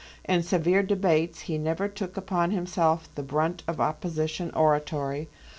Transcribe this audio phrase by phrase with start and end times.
[0.25, 5.27] In severe debates he never took upon himself the brunt of opposition oratory.